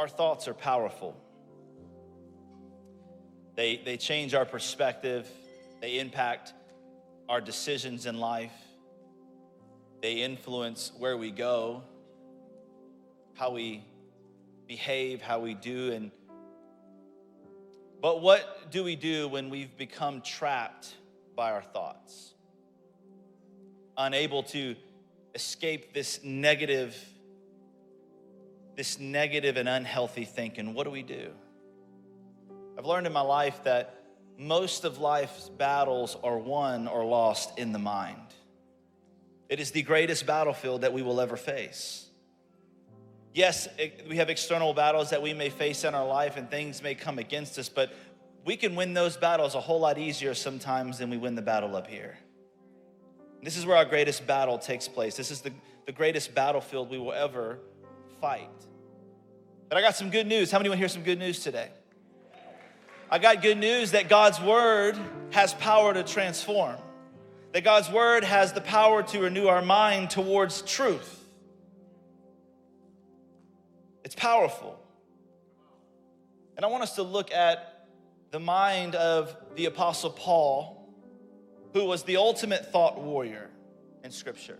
[0.00, 1.14] Our thoughts are powerful.
[3.54, 5.28] They, they change our perspective,
[5.82, 6.54] they impact
[7.28, 8.54] our decisions in life,
[10.00, 11.82] they influence where we go,
[13.34, 13.84] how we
[14.66, 15.92] behave, how we do.
[15.92, 16.10] And
[18.00, 20.94] but what do we do when we've become trapped
[21.36, 22.32] by our thoughts?
[23.98, 24.76] Unable to
[25.34, 26.96] escape this negative,
[28.80, 30.72] this negative and unhealthy thinking.
[30.72, 31.32] What do we do?
[32.78, 34.06] I've learned in my life that
[34.38, 38.32] most of life's battles are won or lost in the mind.
[39.50, 42.06] It is the greatest battlefield that we will ever face.
[43.34, 46.82] Yes, it, we have external battles that we may face in our life and things
[46.82, 47.92] may come against us, but
[48.46, 51.76] we can win those battles a whole lot easier sometimes than we win the battle
[51.76, 52.16] up here.
[53.42, 55.18] This is where our greatest battle takes place.
[55.18, 55.52] This is the,
[55.84, 57.58] the greatest battlefield we will ever
[58.22, 58.48] fight.
[59.70, 60.50] But I got some good news.
[60.50, 61.68] How many want to hear some good news today?
[63.08, 64.98] I got good news that God's word
[65.30, 66.76] has power to transform,
[67.52, 71.24] that God's word has the power to renew our mind towards truth.
[74.04, 74.76] It's powerful.
[76.56, 77.86] And I want us to look at
[78.32, 80.92] the mind of the Apostle Paul,
[81.74, 83.50] who was the ultimate thought warrior
[84.02, 84.58] in Scripture.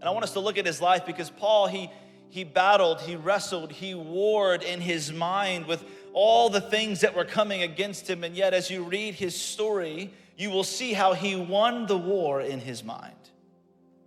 [0.00, 1.90] And I want us to look at his life because Paul, he,
[2.32, 7.26] he battled, he wrestled, he warred in his mind with all the things that were
[7.26, 8.24] coming against him.
[8.24, 12.40] And yet, as you read his story, you will see how he won the war
[12.40, 13.12] in his mind.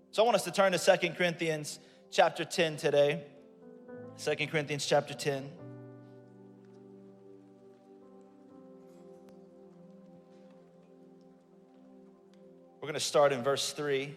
[0.10, 1.78] So I want us to turn to Second Corinthians
[2.10, 3.22] chapter 10 today.
[4.16, 5.48] Second Corinthians chapter 10.
[12.82, 14.16] We're going to start in verse 3.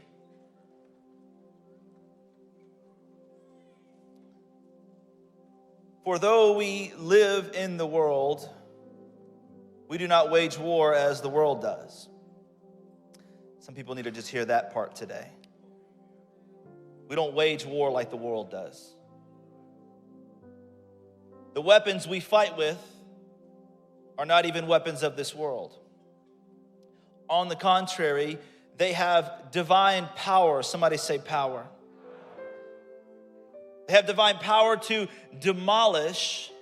[6.08, 8.48] For though we live in the world,
[9.88, 12.08] we do not wage war as the world does.
[13.58, 15.28] Some people need to just hear that part today.
[17.08, 18.94] We don't wage war like the world does.
[21.52, 22.82] The weapons we fight with
[24.16, 25.78] are not even weapons of this world.
[27.28, 28.38] On the contrary,
[28.78, 30.62] they have divine power.
[30.62, 31.66] Somebody say power.
[33.88, 35.08] They have divine power to
[35.40, 36.52] demolish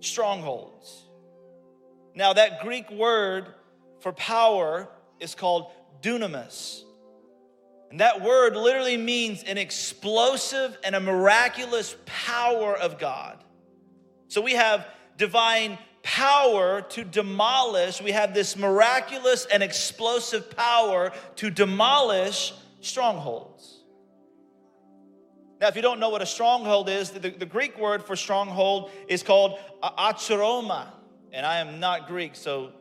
[0.00, 1.02] strongholds.
[2.14, 3.46] Now, that Greek word
[4.00, 4.88] for power
[5.20, 6.82] is called dunamis.
[7.90, 13.44] And that word literally means an explosive and a miraculous power of God.
[14.28, 14.86] So we have
[15.18, 23.81] divine power to demolish, we have this miraculous and explosive power to demolish strongholds.
[25.62, 28.90] Now, if you don't know what a stronghold is, the, the Greek word for stronghold
[29.06, 30.88] is called acharoma.
[31.30, 32.72] And I am not Greek, so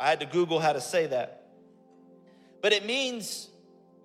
[0.00, 1.46] I had to Google how to say that.
[2.62, 3.50] But it means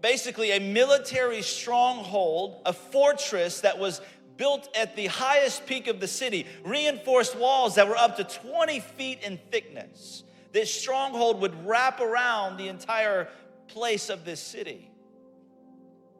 [0.01, 4.01] basically a military stronghold, a fortress that was
[4.35, 8.81] built at the highest peak of the city, reinforced walls that were up to 20
[8.81, 10.25] feet in thickness.
[10.51, 13.29] This stronghold would wrap around the entire
[13.69, 14.91] place of this city.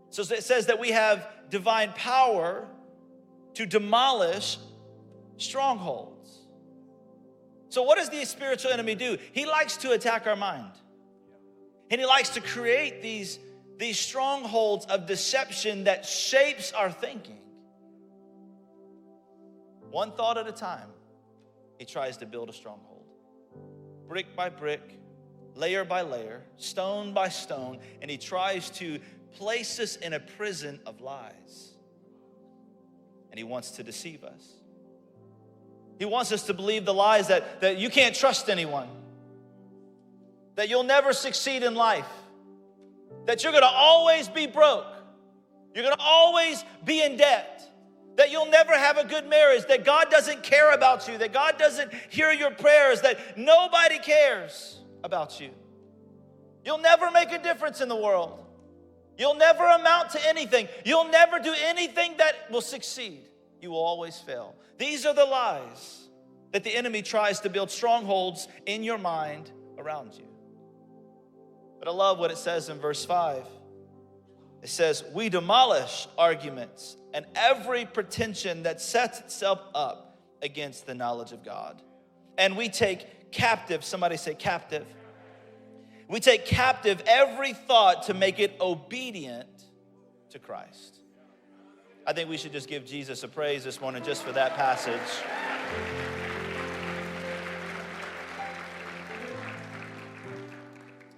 [0.09, 2.67] So it says that we have divine power
[3.55, 4.57] to demolish
[5.37, 6.39] strongholds.
[7.69, 9.17] So, what does the spiritual enemy do?
[9.31, 10.71] He likes to attack our mind.
[11.91, 13.39] And he likes to create these,
[13.77, 17.39] these strongholds of deception that shapes our thinking.
[19.89, 20.89] One thought at a time,
[21.79, 23.05] he tries to build a stronghold.
[24.07, 24.99] Brick by brick,
[25.55, 28.99] layer by layer, stone by stone, and he tries to
[29.33, 31.71] place us in a prison of lies.
[33.31, 34.59] And he wants to deceive us.
[35.99, 38.87] He wants us to believe the lies that, that you can't trust anyone,
[40.55, 42.07] that you'll never succeed in life,
[43.25, 44.87] that you're gonna always be broke,
[45.75, 47.69] you're gonna always be in debt,
[48.15, 51.57] that you'll never have a good marriage, that God doesn't care about you, that God
[51.57, 55.49] doesn't hear your prayers, that nobody cares about you.
[56.63, 58.45] You'll never make a difference in the world.
[59.19, 60.69] You'll never amount to anything.
[60.85, 63.19] You'll never do anything that will succeed.
[63.61, 64.55] You will always fail.
[64.77, 66.07] These are the lies
[66.53, 70.25] that the enemy tries to build strongholds in your mind around you.
[71.79, 73.43] But I love what it says in verse 5.
[74.63, 81.33] It says, We demolish arguments and every pretension that sets itself up against the knowledge
[81.33, 81.81] of God.
[82.37, 84.85] And we take captive, somebody say captive
[86.09, 89.47] we take captive every thought to make it obedient
[90.31, 90.97] to Christ.
[92.05, 94.99] I think we should just give Jesus a praise this morning just for that passage.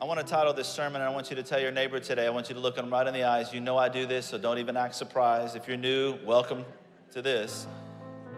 [0.02, 2.26] I want to title this sermon, and I want you to tell your neighbor today,
[2.26, 3.54] I want you to look them right in the eyes.
[3.54, 5.56] You know I do this, so don't even act surprised.
[5.56, 6.66] If you're new, welcome
[7.12, 7.66] to this.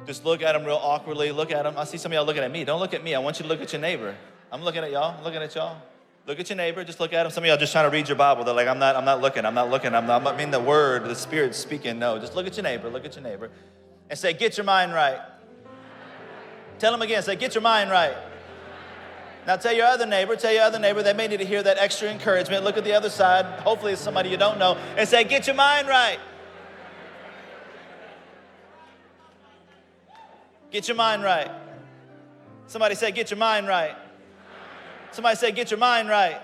[0.06, 1.32] Just look at them real awkwardly.
[1.32, 1.76] Look at them.
[1.78, 2.64] I see some of y'all looking at me.
[2.64, 3.16] Don't look at me.
[3.16, 4.14] I want you to look at your neighbor.
[4.52, 5.16] I'm looking at y'all.
[5.18, 5.78] I'm looking at y'all.
[6.26, 6.84] Look at your neighbor.
[6.84, 7.32] Just look at him.
[7.32, 8.44] Some of y'all just trying to read your Bible.
[8.44, 8.96] They're like, I'm not.
[8.96, 9.46] I'm not looking.
[9.46, 9.94] I'm not looking.
[9.94, 10.26] I'm not.
[10.26, 12.00] I mean the word, the Spirit speaking.
[12.00, 12.90] No, just look at your neighbor.
[12.90, 13.50] Look at your neighbor,
[14.10, 15.20] and say, "Get your mind right."
[16.80, 17.22] Tell him again.
[17.24, 18.16] Say, "Get your mind right."
[19.46, 21.78] Now tell your other neighbor, tell your other neighbor, they may need to hear that
[21.78, 22.64] extra encouragement.
[22.64, 23.46] Look at the other side.
[23.60, 26.20] Hopefully it's somebody you don't know and say, get your mind right.
[30.72, 31.52] Get your mind right.
[32.68, 33.96] Somebody say, get your mind right.
[35.14, 36.42] Somebody say, get your mind right.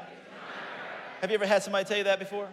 [1.21, 2.47] Have you ever had somebody tell you that before?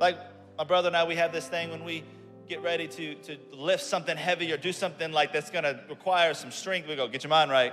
[0.00, 0.18] Like
[0.58, 2.02] my brother and I, we have this thing when we
[2.48, 6.50] get ready to, to lift something heavy or do something like that's gonna require some
[6.50, 7.72] strength, we go, get your mind right.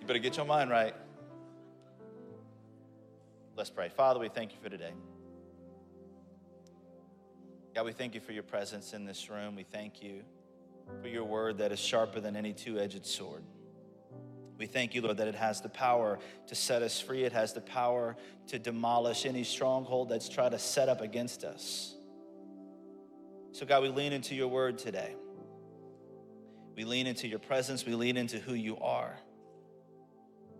[0.00, 0.92] You better get your mind right.
[3.56, 3.88] Let's pray.
[3.88, 4.92] Father, we thank you for today.
[7.76, 9.54] God, we thank you for your presence in this room.
[9.54, 10.22] We thank you
[11.00, 13.44] for your word that is sharper than any two edged sword.
[14.62, 17.24] We thank you, Lord, that it has the power to set us free.
[17.24, 18.16] It has the power
[18.46, 21.96] to demolish any stronghold that's tried to set up against us.
[23.50, 25.16] So, God, we lean into your word today.
[26.76, 27.84] We lean into your presence.
[27.84, 29.18] We lean into who you are.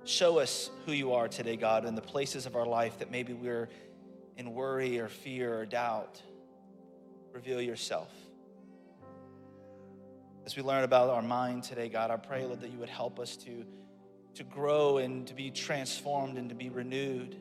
[0.02, 3.32] Show us who you are today, God, in the places of our life that maybe
[3.32, 3.68] we're
[4.36, 6.20] in worry or fear or doubt.
[7.32, 8.10] Reveal yourself.
[10.44, 13.20] As we learn about our mind today, God, I pray, Lord, that you would help
[13.20, 13.64] us to,
[14.34, 17.36] to grow and to be transformed and to be renewed.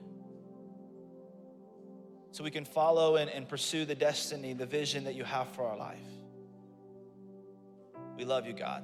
[2.31, 5.65] So we can follow and, and pursue the destiny, the vision that you have for
[5.65, 5.99] our life.
[8.17, 8.83] We love you, God.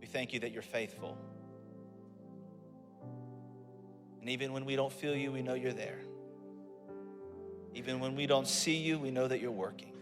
[0.00, 1.16] We thank you that you're faithful.
[4.20, 6.00] And even when we don't feel you, we know you're there.
[7.74, 9.92] Even when we don't see you, we know that you're working.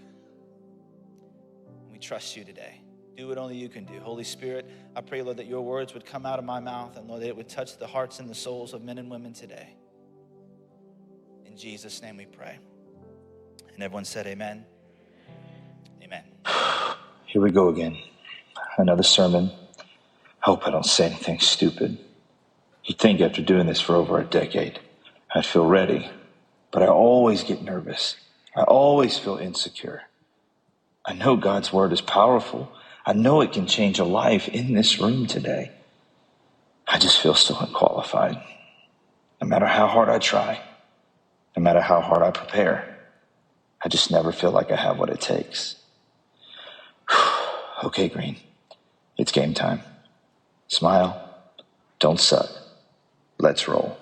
[1.92, 2.80] We trust you today.
[3.16, 3.98] Do what only you can do.
[4.00, 7.08] Holy Spirit, I pray, Lord, that your words would come out of my mouth and,
[7.08, 9.74] Lord, that it would touch the hearts and the souls of men and women today.
[11.46, 12.58] In Jesus' name we pray.
[13.72, 14.66] And everyone said, Amen.
[16.02, 16.24] Amen.
[17.26, 17.96] Here we go again.
[18.76, 19.50] Another sermon.
[19.78, 21.98] I hope I don't say anything stupid.
[22.84, 24.78] You'd think after doing this for over a decade,
[25.34, 26.10] I'd feel ready,
[26.70, 28.16] but I always get nervous.
[28.54, 30.02] I always feel insecure.
[31.04, 32.72] I know God's word is powerful.
[33.08, 35.70] I know it can change a life in this room today.
[36.88, 38.42] I just feel so unqualified.
[39.40, 40.60] No matter how hard I try,
[41.56, 42.98] no matter how hard I prepare,
[43.80, 45.76] I just never feel like I have what it takes.
[47.84, 48.38] okay, Green,
[49.16, 49.82] it's game time.
[50.66, 51.32] Smile,
[52.00, 52.48] don't suck.
[53.38, 53.96] Let's roll.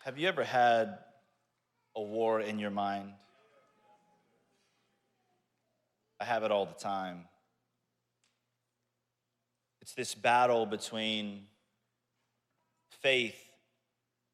[0.00, 0.98] Have you ever had
[1.96, 3.12] a war in your mind?
[6.20, 7.26] I have it all the time.
[9.80, 11.46] It's this battle between
[13.02, 13.38] faith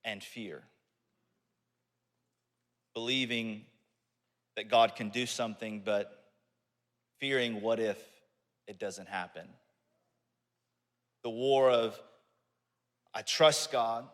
[0.04, 0.62] and fear.
[2.94, 3.64] Believing
[4.56, 6.24] that God can do something, but
[7.18, 7.98] fearing what if
[8.66, 9.46] it doesn't happen.
[11.24, 12.00] The war of,
[13.12, 14.06] I trust God.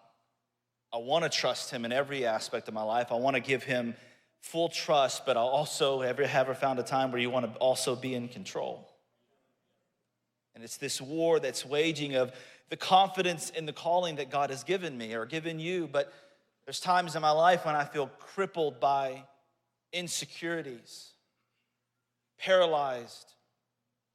[0.96, 3.12] I want to trust Him in every aspect of my life.
[3.12, 3.94] I want to give Him
[4.40, 7.94] full trust, but I also ever ever found a time where you want to also
[7.94, 8.88] be in control.
[10.54, 12.32] And it's this war that's waging of
[12.70, 15.86] the confidence in the calling that God has given me or given you.
[15.86, 16.10] But
[16.64, 19.24] there's times in my life when I feel crippled by
[19.92, 21.10] insecurities,
[22.38, 23.34] paralyzed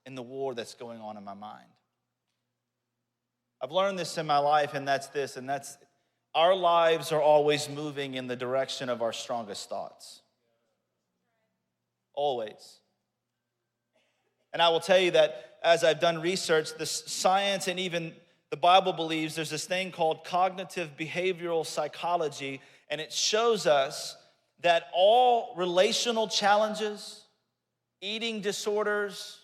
[0.08, 1.70] in the war that's going on in my mind.
[3.62, 5.78] I've learned this in my life, and that's this, and that's
[6.34, 10.22] our lives are always moving in the direction of our strongest thoughts.
[12.14, 12.80] Always.
[14.54, 18.14] And I will tell you that as I've done research, the science and even
[18.50, 24.18] the Bible believes there's this thing called cognitive behavioral psychology, and it shows us
[24.62, 27.24] that all relational challenges,
[28.02, 29.40] eating disorders,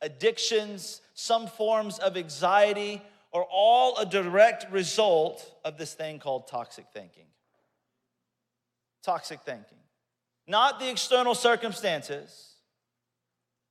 [0.00, 3.00] addictions, some forms of anxiety
[3.34, 7.26] are all a direct result of this thing called toxic thinking.
[9.02, 9.78] Toxic thinking.
[10.46, 12.54] Not the external circumstances,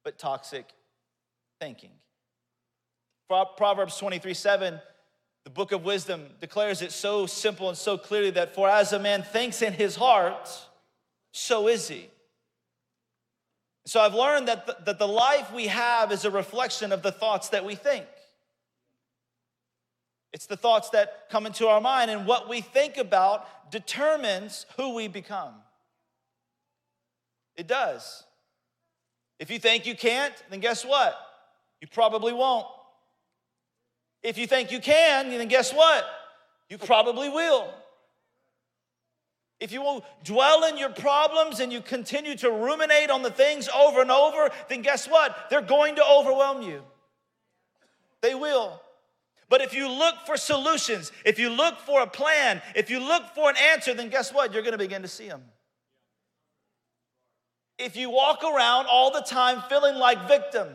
[0.03, 0.65] but toxic
[1.61, 1.91] thinking.
[3.29, 4.79] Proverbs 23 7
[5.45, 8.99] The book of wisdom declares it so simple and so clearly that for as a
[8.99, 10.49] man thinks in his heart,
[11.31, 12.09] so is he.
[13.85, 17.11] So I've learned that the, that the life we have is a reflection of the
[17.11, 18.05] thoughts that we think.
[20.33, 24.95] It's the thoughts that come into our mind, and what we think about determines who
[24.95, 25.53] we become.
[27.55, 28.23] It does.
[29.39, 31.15] If you think you can't, then guess what?
[31.81, 32.65] You probably won't.
[34.23, 36.05] If you think you can, then guess what?
[36.69, 37.71] You probably will.
[39.59, 43.69] If you will dwell in your problems and you continue to ruminate on the things
[43.69, 45.49] over and over, then guess what?
[45.49, 46.81] They're going to overwhelm you.
[48.21, 48.81] They will.
[49.49, 53.23] But if you look for solutions, if you look for a plan, if you look
[53.35, 54.53] for an answer, then guess what?
[54.53, 55.43] You're going to begin to see them.
[57.77, 60.67] If you walk around all the time feeling like victim,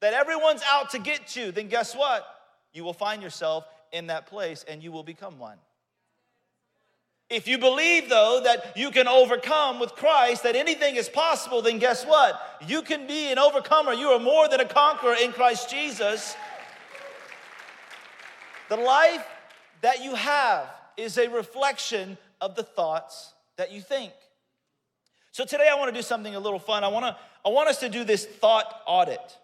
[0.00, 2.26] that everyone's out to get you, then guess what?
[2.72, 5.58] You will find yourself in that place and you will become one.
[7.28, 11.78] If you believe, though, that you can overcome with Christ, that anything is possible, then
[11.78, 12.58] guess what?
[12.66, 13.92] You can be an overcomer.
[13.92, 16.34] You are more than a conqueror in Christ Jesus.
[18.70, 19.26] The life
[19.80, 24.12] that you have is a reflection of the thoughts that you think.
[25.32, 26.84] So today I want to do something a little fun.
[26.84, 29.38] I want to I want us to do this thought audit.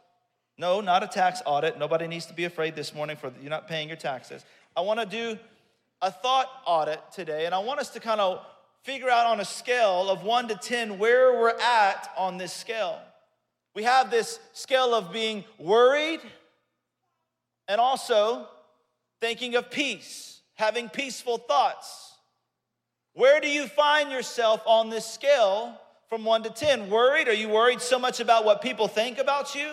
[0.59, 1.76] No, not a tax audit.
[1.76, 4.45] Nobody needs to be afraid this morning for you're not paying your taxes.
[4.76, 5.37] I want to do
[6.00, 8.47] a thought audit today, and I want us to kind of
[8.85, 13.00] figure out on a scale of one to 10 where we're at on this scale.
[13.75, 16.21] We have this scale of being worried
[17.66, 18.47] and also
[19.20, 22.12] thinking of peace, having peaceful thoughts.
[23.14, 26.90] Where do you find yourself on this scale from one to 10?
[26.90, 27.28] Worried?
[27.28, 29.73] Are you worried so much about what people think about you?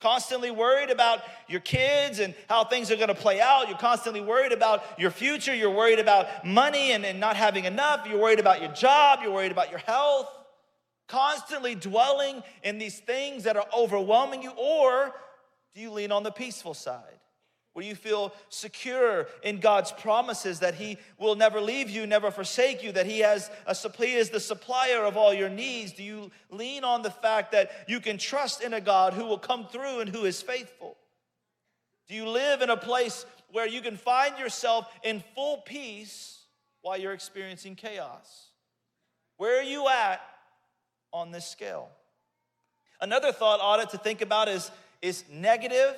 [0.00, 3.68] Constantly worried about your kids and how things are gonna play out.
[3.68, 5.54] You're constantly worried about your future.
[5.54, 8.06] You're worried about money and, and not having enough.
[8.06, 9.20] You're worried about your job.
[9.22, 10.30] You're worried about your health.
[11.08, 14.50] Constantly dwelling in these things that are overwhelming you.
[14.50, 15.12] Or
[15.74, 17.18] do you lean on the peaceful side?
[17.74, 22.82] Where you feel secure in God's promises that He will never leave you, never forsake
[22.82, 25.92] you, that He has a He is the supplier of all your needs?
[25.92, 29.38] Do you lean on the fact that you can trust in a God who will
[29.38, 30.96] come through and who is faithful?
[32.08, 36.44] Do you live in a place where you can find yourself in full peace
[36.82, 38.50] while you're experiencing chaos?
[39.36, 40.20] Where are you at
[41.12, 41.88] on this scale?
[43.00, 44.70] Another thought audit to think about is,
[45.02, 45.96] is negative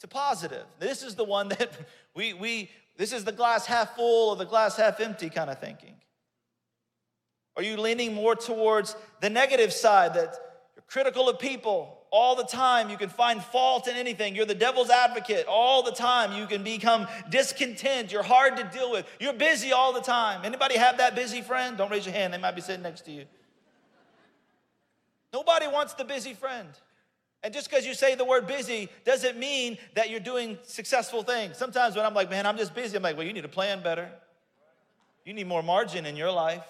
[0.00, 0.64] to positive.
[0.78, 1.70] This is the one that
[2.14, 5.58] we, we this is the glass half full or the glass half empty kind of
[5.58, 5.94] thinking.
[7.56, 10.34] Are you leaning more towards the negative side that
[10.74, 12.90] you're critical of people all the time?
[12.90, 14.34] You can find fault in anything.
[14.34, 16.32] You're the devil's advocate all the time.
[16.38, 18.12] You can become discontent.
[18.12, 19.06] You're hard to deal with.
[19.18, 20.44] You're busy all the time.
[20.44, 21.76] Anybody have that busy friend?
[21.76, 22.32] Don't raise your hand.
[22.32, 23.24] They might be sitting next to you.
[25.32, 26.68] Nobody wants the busy friend.
[27.42, 31.56] And just because you say the word busy doesn't mean that you're doing successful things.
[31.56, 33.82] Sometimes when I'm like, man, I'm just busy, I'm like, well, you need to plan
[33.82, 34.10] better.
[35.24, 36.64] You need more margin in your life.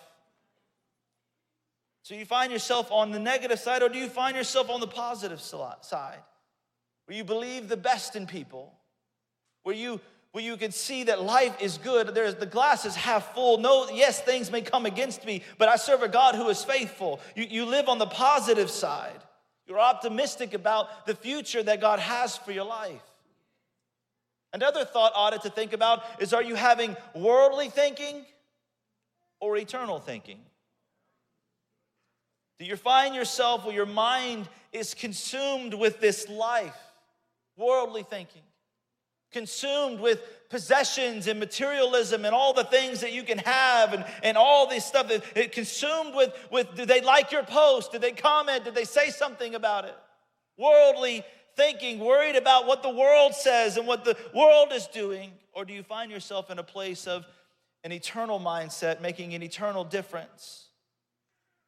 [2.03, 4.87] So you find yourself on the negative side, or do you find yourself on the
[4.87, 6.19] positive side?
[7.07, 8.73] Where you believe the best in people,
[9.63, 10.01] where you
[10.33, 12.15] where you can see that life is good.
[12.15, 13.59] There's the glass is half full.
[13.59, 17.21] No, yes, things may come against me, but I serve a God who is faithful.
[17.35, 19.21] You, you live on the positive side.
[19.71, 23.05] You're optimistic about the future that God has for your life.
[24.53, 28.27] Another thought audit to think about is are you having worldly thinking
[29.39, 30.41] or eternal thinking?
[32.59, 36.77] Do you find yourself where your mind is consumed with this life,
[37.57, 38.43] worldly thinking?
[39.33, 44.37] Consumed with possessions and materialism and all the things that you can have and, and
[44.37, 47.93] all this stuff that it consumed with, with did they like your post?
[47.93, 48.65] Did they comment?
[48.65, 49.97] Did they say something about it?
[50.59, 51.25] Worldly
[51.57, 55.33] thinking worried about what the world says and what the world is doing?
[55.53, 57.27] Or do you find yourself in a place of
[57.85, 60.69] an eternal mindset making an eternal difference?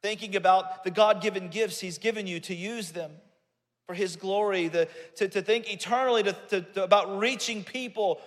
[0.01, 3.11] Thinking about the god-given gifts he's given you to use them
[3.87, 8.21] for his glory, the, to, to think eternally to, to, to, about reaching people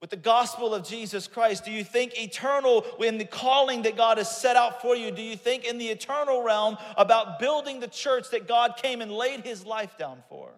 [0.00, 1.64] with the gospel of Jesus Christ?
[1.64, 5.10] Do you think eternal in the calling that God has set out for you?
[5.10, 9.10] Do you think in the eternal realm about building the church that God came and
[9.10, 10.50] laid his life down for?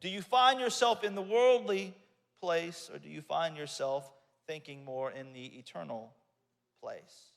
[0.00, 1.94] Do you find yourself in the worldly
[2.40, 4.10] place or do you find yourself
[4.46, 6.12] thinking more in the eternal
[6.82, 7.32] place?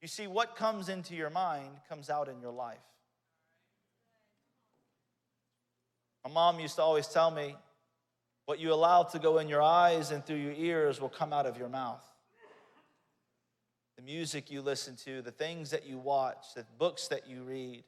[0.00, 2.78] You see, what comes into your mind comes out in your life.
[6.24, 7.56] My mom used to always tell me,
[8.44, 11.46] What you allow to go in your eyes and through your ears will come out
[11.46, 12.04] of your mouth.
[13.96, 17.84] The music you listen to, the things that you watch, the books that you read,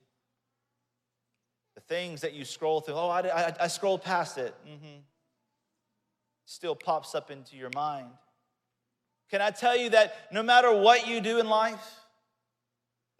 [1.74, 2.94] the things that you scroll through.
[2.94, 4.54] Oh, I, I, I scrolled past it.
[4.66, 5.00] Mm-hmm.
[6.44, 8.08] Still pops up into your mind.
[9.30, 12.01] Can I tell you that no matter what you do in life,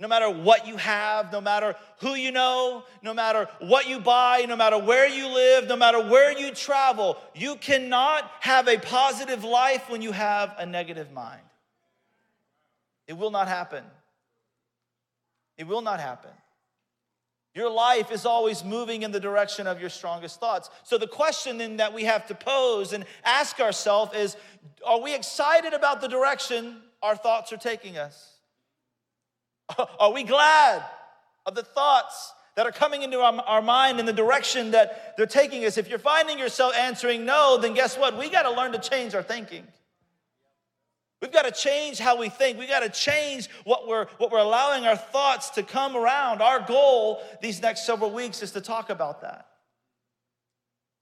[0.03, 4.45] no matter what you have, no matter who you know, no matter what you buy,
[4.49, 9.45] no matter where you live, no matter where you travel, you cannot have a positive
[9.45, 11.41] life when you have a negative mind.
[13.07, 13.85] It will not happen.
[15.57, 16.33] It will not happen.
[17.55, 20.69] Your life is always moving in the direction of your strongest thoughts.
[20.83, 24.37] So, the question then that we have to pose and ask ourselves is
[24.85, 28.32] Are we excited about the direction our thoughts are taking us?
[29.99, 30.85] Are we glad
[31.47, 35.27] of the thoughts that are coming into our, our mind in the direction that they're
[35.27, 35.79] taking us?
[35.79, 38.19] If you're finding yourself answering no, then guess what?
[38.19, 39.67] We got to learn to change our thinking.
[41.23, 42.59] We've got to change how we think.
[42.59, 46.43] We've got to change what we're, what we're allowing our thoughts to come around.
[46.43, 49.47] Our goal these next several weeks is to talk about that,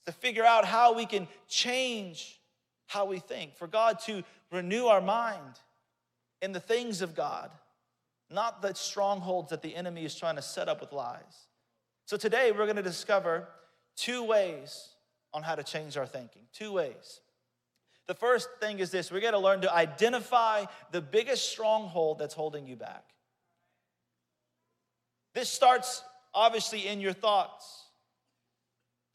[0.04, 2.38] to figure out how we can change
[2.86, 5.58] how we think, for God to renew our mind
[6.42, 7.50] in the things of God,
[8.30, 11.48] not the strongholds that the enemy is trying to set up with lies.
[12.06, 13.48] So today we're going to discover
[13.96, 14.88] two ways
[15.32, 16.42] on how to change our thinking.
[16.52, 17.20] Two ways.
[18.06, 22.34] The first thing is this we're going to learn to identify the biggest stronghold that's
[22.34, 23.04] holding you back.
[25.34, 26.02] This starts
[26.34, 27.84] obviously in your thoughts.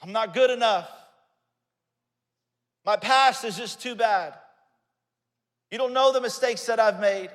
[0.02, 0.90] I'm not good enough.
[2.86, 4.34] My past is just too bad.
[5.72, 7.30] You don't know the mistakes that I've made.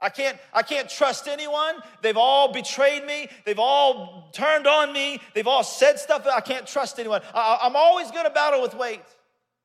[0.00, 1.74] I can't, I can't trust anyone.
[2.02, 3.28] They've all betrayed me.
[3.44, 5.20] They've all turned on me.
[5.34, 6.24] They've all said stuff.
[6.26, 7.20] I can't trust anyone.
[7.34, 9.02] I, I'm always going to battle with weight.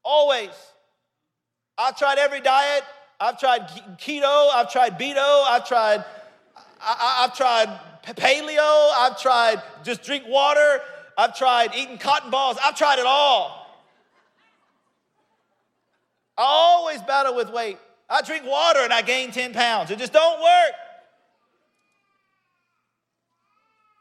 [0.04, 0.50] Always.
[1.78, 2.84] I've tried every diet.
[3.20, 3.68] I've tried
[4.00, 4.50] keto.
[4.54, 5.44] I've tried beto.
[5.46, 6.04] I've tried,
[6.82, 7.68] I, have tried
[8.04, 8.92] paleo.
[8.96, 10.82] I've tried just drink water.
[11.16, 12.58] I've tried eating cotton balls.
[12.64, 13.60] I've tried it all.
[16.36, 17.78] I always battle with weight.
[18.10, 19.92] I drink water and I gain 10 pounds.
[19.92, 20.74] It just don't work.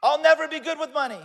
[0.03, 1.19] I'll never be good with money.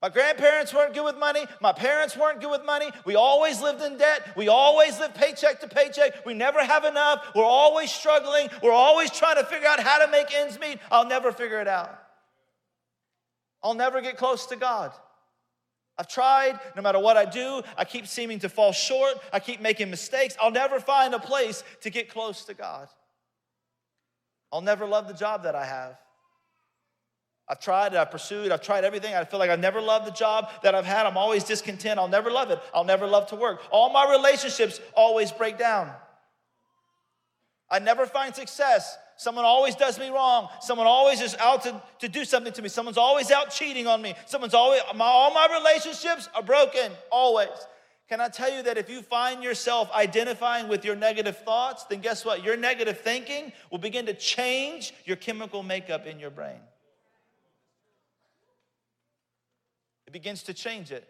[0.00, 1.44] My grandparents weren't good with money.
[1.60, 2.88] My parents weren't good with money.
[3.04, 4.32] We always lived in debt.
[4.36, 6.24] We always lived paycheck to paycheck.
[6.24, 7.26] We never have enough.
[7.34, 8.48] We're always struggling.
[8.62, 10.78] We're always trying to figure out how to make ends meet.
[10.92, 11.98] I'll never figure it out.
[13.60, 14.92] I'll never get close to God.
[15.98, 19.14] I've tried, no matter what I do, I keep seeming to fall short.
[19.32, 20.36] I keep making mistakes.
[20.40, 22.88] I'll never find a place to get close to God.
[24.52, 25.98] I'll never love the job that I have.
[27.48, 29.14] I've tried, I've pursued, I've tried everything.
[29.14, 31.06] I feel like I've never loved the job that I've had.
[31.06, 31.98] I'm always discontent.
[31.98, 32.60] I'll never love it.
[32.74, 33.62] I'll never love to work.
[33.70, 35.90] All my relationships always break down.
[37.70, 38.96] I never find success.
[39.18, 40.48] Someone always does me wrong.
[40.60, 42.68] Someone always is out to, to do something to me.
[42.68, 44.14] Someone's always out cheating on me.
[44.26, 47.48] Someone's always, my, all my relationships are broken, always.
[48.08, 52.00] Can I tell you that if you find yourself identifying with your negative thoughts, then
[52.00, 52.42] guess what?
[52.42, 56.60] Your negative thinking will begin to change your chemical makeup in your brain.
[60.08, 61.06] it begins to change it.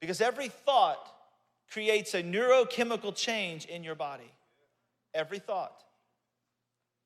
[0.00, 1.04] Because every thought
[1.68, 4.30] creates a neurochemical change in your body.
[5.12, 5.82] Every thought.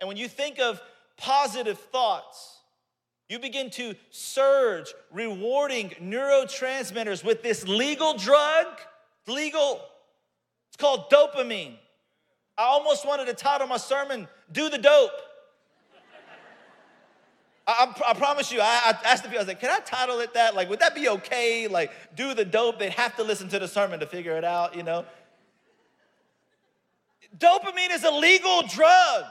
[0.01, 0.81] And when you think of
[1.17, 2.61] positive thoughts,
[3.29, 8.67] you begin to surge rewarding neurotransmitters with this legal drug.
[9.27, 9.81] Legal.
[10.69, 11.77] It's called dopamine.
[12.59, 15.11] I almost wanted to title my sermon, Do the Dope.
[17.67, 18.65] I, I, promise you, I,
[19.05, 20.55] I, asked the people, I was like, can I title it that?
[20.55, 21.67] Like, would that be okay?
[21.67, 22.79] Like, do the dope?
[22.79, 25.05] They'd have to listen to the sermon to figure it out, you know?
[27.37, 29.25] Dopamine is a legal drug,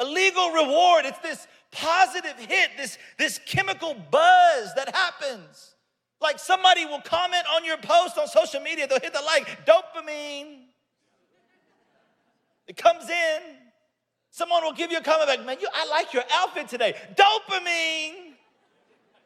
[0.00, 1.04] a legal reward.
[1.04, 5.74] It's this positive hit, this, this chemical buzz that happens.
[6.20, 10.64] Like somebody will comment on your post on social media, they'll hit the like, dopamine.
[12.66, 13.42] It comes in.
[14.30, 16.94] Someone will give you a comment like, man, you, I like your outfit today.
[17.14, 18.30] Dopamine.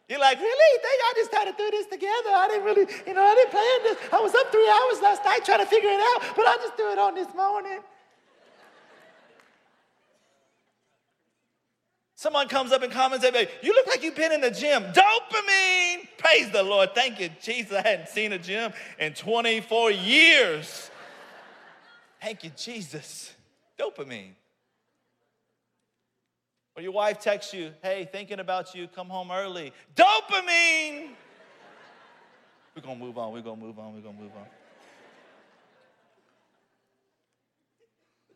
[0.09, 0.79] You're like, really?
[0.83, 2.31] They, I just tried to do this together.
[2.33, 3.99] I didn't really, you know, I didn't plan this.
[4.13, 6.77] I was up three hours last night trying to figure it out, but I just
[6.77, 7.81] do it on this morning.
[12.25, 14.83] Someone comes up and comments, and you look like you've been in the gym.
[14.95, 16.09] Dopamine.
[16.17, 16.95] Praise the Lord.
[16.95, 17.75] Thank you, Jesus.
[17.75, 20.91] I hadn't seen a gym in 24 years.
[22.23, 23.31] Thank you, Jesus.
[23.79, 24.31] Dopamine.
[26.75, 29.75] Or your wife texts you, hey, thinking about you, come home early.
[29.95, 31.11] Dopamine!
[32.75, 34.47] We're gonna move on, we're gonna move on, we're gonna move on.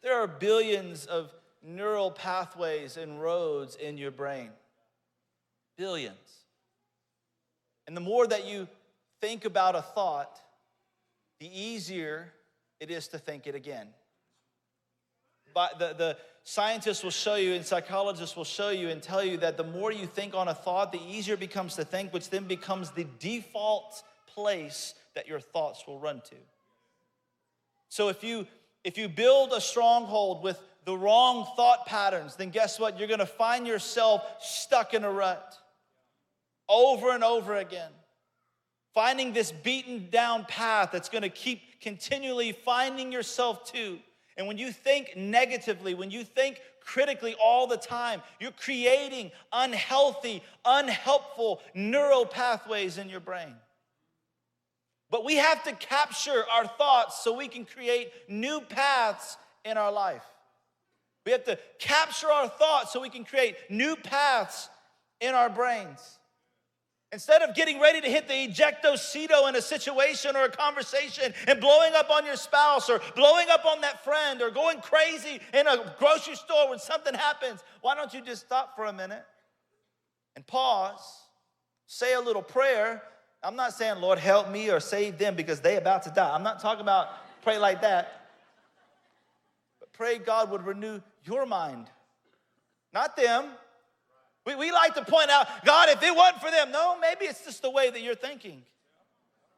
[0.03, 4.51] There are billions of neural pathways and roads in your brain.
[5.77, 6.17] Billions.
[7.87, 8.69] And the more that you
[9.21, 10.41] think about a thought,
[11.41, 12.33] the easier
[12.81, 13.89] it is to think it again.
[15.55, 19.39] But the, the scientists will show you and psychologists will show you and tell you
[19.39, 22.31] that the more you think on a thought, the easier it becomes to think, which
[22.31, 26.37] then becomes the default place that your thoughts will run to.
[27.89, 28.47] So if you
[28.85, 32.99] if you build a stronghold with the wrong thought patterns, then guess what?
[32.99, 35.55] You're gonna find yourself stuck in a rut
[36.67, 37.91] over and over again.
[38.95, 43.99] Finding this beaten down path that's gonna keep continually finding yourself to.
[44.39, 50.43] And when you think negatively, when you think critically all the time, you're creating unhealthy,
[50.65, 53.55] unhelpful neural pathways in your brain.
[55.11, 59.93] But we have to capture our thoughts so we can create new paths in our
[59.93, 60.25] life.
[61.25, 64.69] We have to capture our thoughts so we can create new paths
[65.21, 66.19] in our brains.
[67.11, 71.59] Instead of getting ready to hit the ejectocito in a situation or a conversation and
[71.59, 75.67] blowing up on your spouse or blowing up on that friend or going crazy in
[75.67, 79.25] a grocery store when something happens, why don't you just stop for a minute
[80.37, 81.01] and pause,
[81.87, 83.03] say a little prayer?
[83.43, 86.35] I'm not saying, Lord, help me or save them because they're about to die.
[86.35, 87.09] I'm not talking about
[87.43, 88.28] pray like that.
[89.99, 91.89] Pray God would renew your mind,
[92.95, 93.47] not them.
[94.47, 97.45] We, we like to point out, God, if it wasn't for them, no, maybe it's
[97.45, 98.63] just the way that you're thinking.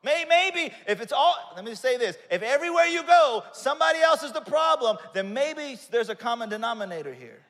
[0.03, 4.33] Maybe if it's all, let me say this if everywhere you go, somebody else is
[4.33, 7.41] the problem, then maybe there's a common denominator here.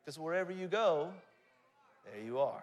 [0.00, 1.10] Because wherever you go,
[2.04, 2.62] there you are.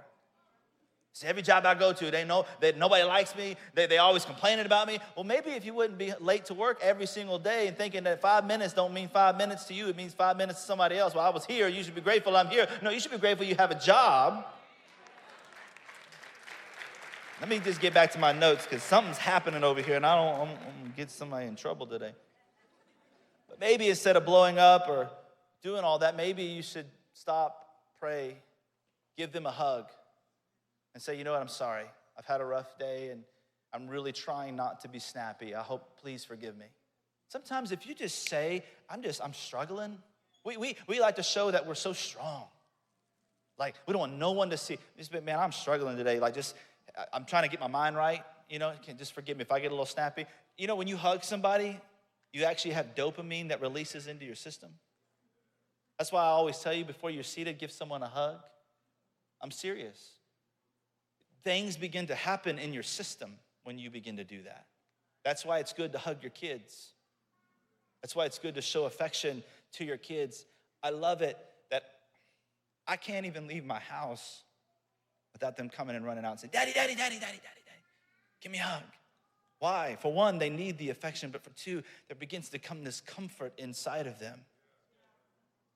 [1.14, 3.58] See, every job I go to, they know that nobody likes me.
[3.74, 5.00] They, they always complaining about me.
[5.16, 8.22] Well, maybe if you wouldn't be late to work every single day and thinking that
[8.22, 11.14] five minutes don't mean five minutes to you, it means five minutes to somebody else.
[11.14, 11.68] Well, I was here.
[11.68, 12.66] You should be grateful I'm here.
[12.82, 14.46] No, you should be grateful you have a job.
[17.42, 20.16] Let me just get back to my notes because something's happening over here and I
[20.16, 22.14] don't I'm, I'm gonna get somebody in trouble today.
[23.50, 25.10] But maybe instead of blowing up or
[25.62, 27.68] doing all that, maybe you should stop,
[28.00, 28.38] pray,
[29.18, 29.88] give them a hug
[30.94, 31.86] and say, you know what, I'm sorry.
[32.18, 33.24] I've had a rough day and
[33.74, 35.56] I'm really trying not to be snappy.
[35.56, 36.66] I hope, please forgive me.
[37.30, 39.98] Sometimes if you just say, I'm just, I'm struggling,
[40.44, 42.44] we, we, we like to show that we're so strong.
[43.58, 44.78] Like, we don't want no one to see.
[44.98, 46.20] Just, man, I'm struggling today.
[46.20, 46.56] Like, just,
[47.14, 48.24] I'm trying to get my mind right.
[48.50, 50.26] You know, can just forgive me if I get a little snappy.
[50.58, 51.80] You know, when you hug somebody,
[52.34, 54.72] you actually have dopamine that releases into your system.
[55.98, 58.38] That's why I always tell you before you're seated, give someone a hug.
[59.42, 60.21] I'm serious
[61.44, 64.66] things begin to happen in your system when you begin to do that.
[65.24, 66.90] That's why it's good to hug your kids.
[68.02, 70.46] That's why it's good to show affection to your kids.
[70.82, 71.38] I love it
[71.70, 71.84] that
[72.88, 74.44] I can't even leave my house
[75.34, 77.84] without them coming and running out and saying, Daddy, Daddy, Daddy, Daddy, Daddy, Daddy,
[78.42, 78.84] give me a hug.
[79.60, 79.96] Why?
[80.02, 83.54] For one, they need the affection, but for two, there begins to come this comfort
[83.58, 84.42] inside of them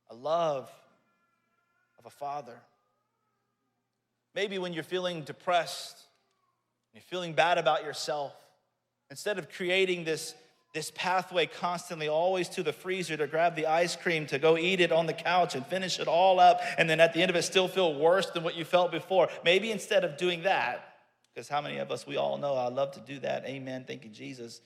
[0.10, 0.72] a love
[1.98, 2.58] of a father.
[4.36, 5.98] Maybe when you're feeling depressed,
[6.94, 8.34] you're feeling bad about yourself,
[9.10, 10.36] instead of creating this,
[10.74, 14.82] this pathway constantly always to the freezer to grab the ice cream, to go eat
[14.82, 17.38] it on the couch and finish it all up, and then at the end of
[17.38, 20.98] it still feel worse than what you felt before, maybe instead of doing that,
[21.34, 23.46] because how many of us, we all know I love to do that.
[23.46, 23.86] Amen.
[23.88, 24.60] Thank you, Jesus.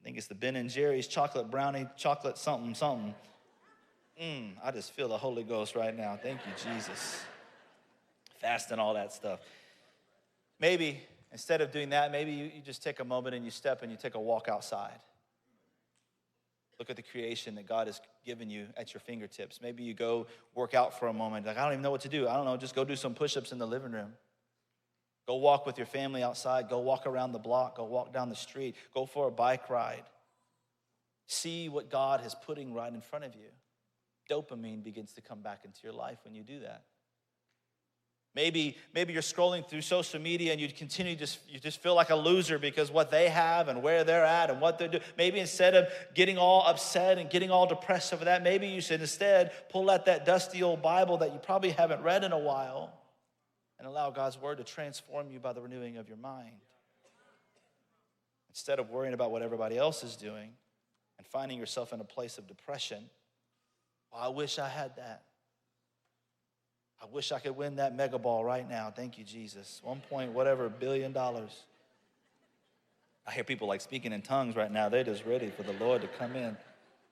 [0.00, 3.14] I think it's the Ben and Jerry's chocolate brownie, chocolate something, something.
[4.20, 6.18] Mm, I just feel the Holy Ghost right now.
[6.20, 7.22] Thank you, Jesus
[8.42, 9.40] fast and all that stuff.
[10.60, 11.00] Maybe
[11.30, 13.90] instead of doing that, maybe you, you just take a moment and you step and
[13.90, 14.98] you take a walk outside.
[16.78, 19.60] Look at the creation that God has given you at your fingertips.
[19.62, 21.46] Maybe you go work out for a moment.
[21.46, 22.28] Like, I don't even know what to do.
[22.28, 22.56] I don't know.
[22.56, 24.12] Just go do some push ups in the living room.
[25.28, 26.68] Go walk with your family outside.
[26.68, 27.76] Go walk around the block.
[27.76, 28.74] Go walk down the street.
[28.92, 30.02] Go for a bike ride.
[31.28, 33.48] See what God is putting right in front of you.
[34.28, 36.82] Dopamine begins to come back into your life when you do that.
[38.34, 42.08] Maybe, maybe you're scrolling through social media and you continue just you just feel like
[42.08, 45.02] a loser because what they have and where they're at and what they're doing.
[45.18, 49.02] Maybe instead of getting all upset and getting all depressed over that, maybe you should
[49.02, 52.94] instead pull out that dusty old Bible that you probably haven't read in a while
[53.78, 56.56] and allow God's word to transform you by the renewing of your mind.
[58.48, 60.50] Instead of worrying about what everybody else is doing
[61.18, 63.10] and finding yourself in a place of depression,
[64.10, 65.24] well, I wish I had that.
[67.02, 68.92] I wish I could win that mega ball right now.
[68.94, 69.80] Thank you, Jesus.
[69.82, 71.64] One point, whatever, billion dollars.
[73.26, 74.88] I hear people like speaking in tongues right now.
[74.88, 76.56] They're just ready for the Lord to come in.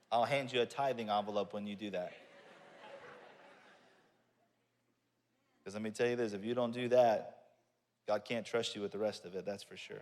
[0.09, 2.13] I'll hand you a tithing envelope when you do that.
[5.59, 7.37] Because let me tell you this if you don't do that,
[8.07, 10.01] God can't trust you with the rest of it, that's for sure.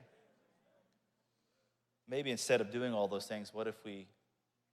[2.07, 4.07] Maybe instead of doing all those things, what if we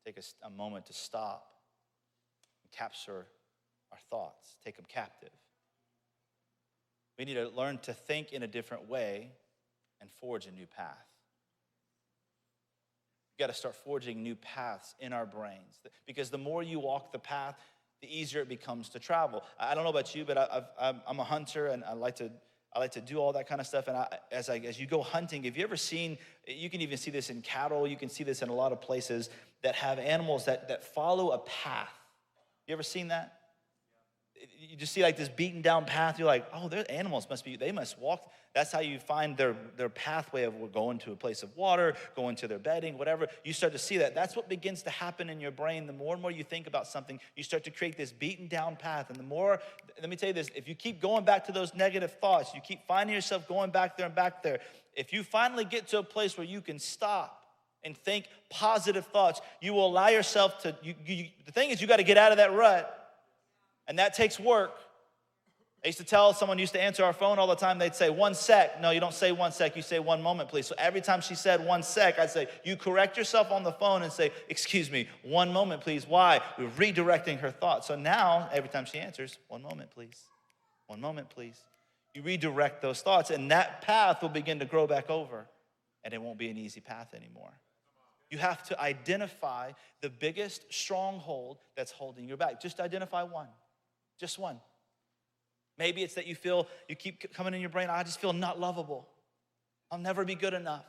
[0.04, 1.46] take a, a moment to stop
[2.62, 3.26] and capture
[3.92, 5.30] our thoughts, take them captive?
[7.18, 9.30] We need to learn to think in a different way
[10.00, 11.06] and forge a new path.
[13.36, 17.12] You got to start forging new paths in our brains because the more you walk
[17.12, 17.56] the path,
[18.00, 19.42] the easier it becomes to travel.
[19.58, 22.30] I don't know about you, but I, am a hunter and I like to
[22.74, 23.88] I like to do all that kind of stuff.
[23.88, 26.18] And I, as I, as you go hunting, have you ever seen?
[26.46, 27.86] You can even see this in cattle.
[27.86, 29.30] You can see this in a lot of places
[29.62, 31.88] that have animals that that follow a path.
[32.66, 33.35] You ever seen that?
[34.58, 36.18] You just see like this beaten down path.
[36.18, 38.30] You're like, oh, their animals must be, they must walk.
[38.54, 42.36] That's how you find their, their pathway of going to a place of water, going
[42.36, 43.28] to their bedding, whatever.
[43.44, 44.14] You start to see that.
[44.14, 45.86] That's what begins to happen in your brain.
[45.86, 48.76] The more and more you think about something, you start to create this beaten down
[48.76, 49.10] path.
[49.10, 49.60] And the more,
[50.00, 52.62] let me tell you this, if you keep going back to those negative thoughts, you
[52.62, 54.60] keep finding yourself going back there and back there,
[54.94, 57.42] if you finally get to a place where you can stop
[57.84, 61.86] and think positive thoughts, you will allow yourself to, you, you, the thing is, you
[61.86, 63.05] got to get out of that rut
[63.88, 64.72] and that takes work.
[65.84, 68.10] I used to tell someone used to answer our phone all the time, they'd say,
[68.10, 68.80] one sec.
[68.80, 70.66] No, you don't say one sec, you say one moment, please.
[70.66, 74.02] So every time she said one sec, I'd say, you correct yourself on the phone
[74.02, 76.04] and say, excuse me, one moment, please.
[76.04, 76.40] Why?
[76.58, 77.86] We're redirecting her thoughts.
[77.86, 80.24] So now, every time she answers, one moment, please.
[80.88, 81.60] One moment, please.
[82.14, 85.46] You redirect those thoughts, and that path will begin to grow back over,
[86.02, 87.52] and it won't be an easy path anymore.
[88.30, 89.70] You have to identify
[90.00, 92.60] the biggest stronghold that's holding you back.
[92.60, 93.46] Just identify one.
[94.18, 94.60] Just one.
[95.78, 98.58] Maybe it's that you feel, you keep coming in your brain, I just feel not
[98.58, 99.08] lovable.
[99.90, 100.86] I'll never be good enough.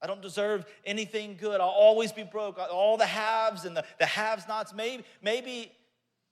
[0.00, 1.60] I don't deserve anything good.
[1.60, 2.58] I'll always be broke.
[2.58, 4.74] All the haves and the, the haves nots.
[4.74, 5.72] Maybe, maybe,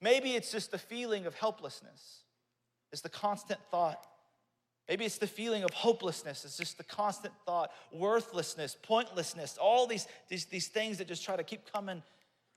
[0.01, 2.21] maybe it's just the feeling of helplessness.
[2.93, 4.07] It's the constant thought.
[4.89, 6.45] Maybe it's the feeling of hopelessness.
[6.45, 11.37] It's just the constant thought, worthlessness, pointlessness, all these, these, these things that just try
[11.37, 12.03] to keep coming.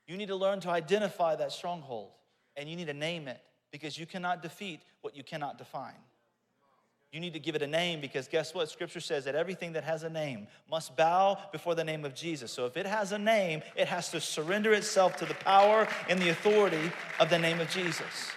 [0.07, 2.11] You need to learn to identify that stronghold
[2.57, 3.41] and you need to name it
[3.75, 5.99] because you cannot defeat what you cannot define.
[7.11, 8.69] You need to give it a name because guess what?
[8.69, 12.53] Scripture says that everything that has a name must bow before the name of Jesus.
[12.53, 16.21] So if it has a name, it has to surrender itself to the power and
[16.21, 18.31] the authority of the name of Jesus.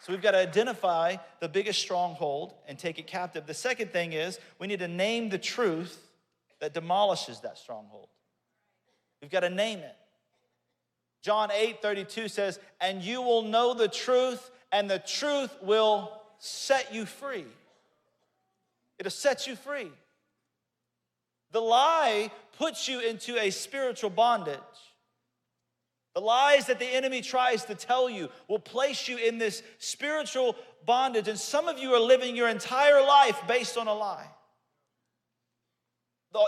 [0.00, 3.46] So we've got to identify the biggest stronghold and take it captive.
[3.46, 5.98] The second thing is we need to name the truth
[6.60, 8.08] that demolishes that stronghold.
[9.20, 9.96] We've got to name it.
[11.22, 16.92] John 8 32 says, And you will know the truth, and the truth will set
[16.92, 17.46] you free.
[18.98, 19.90] It'll set you free.
[21.52, 24.58] The lie puts you into a spiritual bondage.
[26.14, 30.56] The lies that the enemy tries to tell you will place you in this spiritual
[30.84, 31.28] bondage.
[31.28, 34.26] And some of you are living your entire life based on a lie.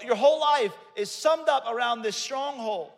[0.04, 2.90] Your whole life is summed up around this stronghold.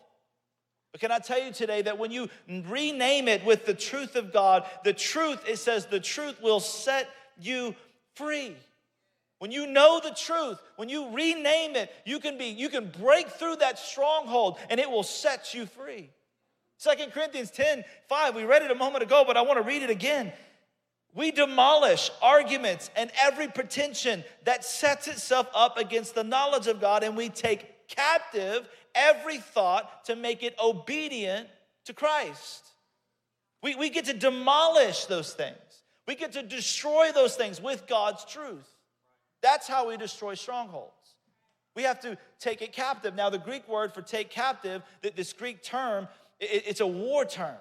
[0.96, 4.32] But can I tell you today that when you rename it with the truth of
[4.32, 7.74] God, the truth, it says the truth will set you
[8.14, 8.56] free.
[9.38, 13.28] When you know the truth, when you rename it, you can be you can break
[13.28, 16.08] through that stronghold and it will set you free.
[16.78, 19.82] Second Corinthians 10, 5, we read it a moment ago, but I want to read
[19.82, 20.32] it again.
[21.12, 27.02] We demolish arguments and every pretension that sets itself up against the knowledge of God,
[27.02, 31.48] and we take captive every thought to make it obedient
[31.84, 32.64] to Christ.
[33.62, 35.56] We, we get to demolish those things,
[36.08, 38.68] we get to destroy those things with God's truth.
[39.42, 40.92] That's how we destroy strongholds.
[41.76, 43.14] We have to take it captive.
[43.14, 44.82] Now, the Greek word for take captive,
[45.14, 46.08] this Greek term,
[46.40, 47.56] it's a war term.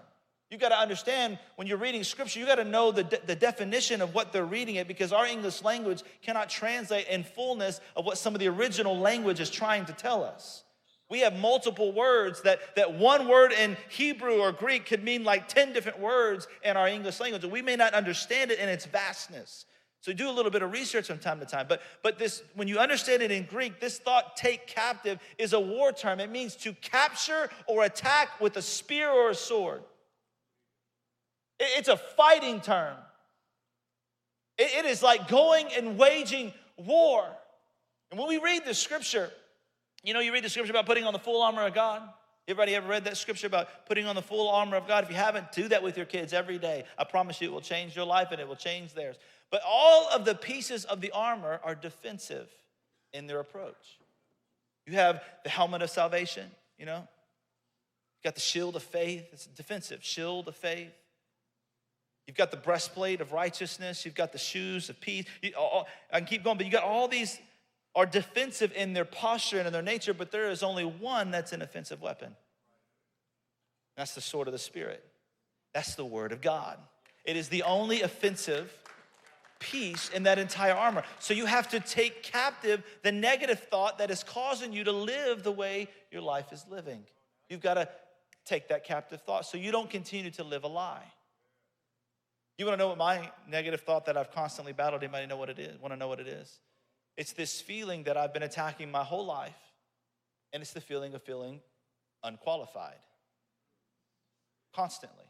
[0.49, 3.35] You got to understand when you're reading scripture, you got to know the, de- the
[3.35, 8.05] definition of what they're reading it because our English language cannot translate in fullness of
[8.05, 10.63] what some of the original language is trying to tell us.
[11.09, 15.47] We have multiple words that, that one word in Hebrew or Greek could mean like
[15.47, 18.85] 10 different words in our English language, and we may not understand it in its
[18.85, 19.65] vastness.
[20.01, 21.65] So do a little bit of research from time to time.
[21.67, 25.59] But, but this, when you understand it in Greek, this thought take captive is a
[25.59, 26.19] war term.
[26.19, 29.81] It means to capture or attack with a spear or a sword.
[31.59, 32.97] It's a fighting term.
[34.57, 37.25] It, is like going and waging war.
[38.11, 39.31] And when we read the scripture,
[40.05, 42.01] you know, you read the scripture about putting on the full armor of God.
[42.47, 45.03] Everybody ever read that scripture about putting on the full armor of God?
[45.03, 46.83] If you haven't, do that with your kids every day.
[46.97, 49.15] I promise you it will change your life and it will change theirs.
[49.49, 52.47] But all of the pieces of the armor are defensive
[53.13, 53.99] in their approach.
[54.85, 56.99] You have the helmet of salvation, you know?
[56.99, 60.91] You got the shield of faith, it's defensive, shield of faith.
[62.27, 64.03] You've got the breastplate of righteousness.
[64.03, 65.25] You've got the shoes of peace.
[65.41, 67.39] You, all, I can keep going, but you got all these
[67.95, 71.53] are defensive in their posture and in their nature, but there is only one that's
[71.53, 72.35] an offensive weapon.
[73.95, 75.03] That's the sword of the Spirit.
[75.73, 76.77] That's the word of God.
[77.23, 78.71] It is the only offensive
[79.59, 81.03] piece in that entire armor.
[81.19, 85.43] So you have to take captive the negative thought that is causing you to live
[85.43, 87.03] the way your life is living.
[87.49, 87.87] You've got to
[88.45, 91.03] take that captive thought so you don't continue to live a lie.
[92.57, 95.03] You want to know what my negative thought that I've constantly battled?
[95.03, 95.79] Anybody know what it is?
[95.81, 96.59] Want to know what it is?
[97.17, 99.55] It's this feeling that I've been attacking my whole life,
[100.53, 101.61] and it's the feeling of feeling
[102.23, 102.97] unqualified.
[104.73, 105.25] Constantly.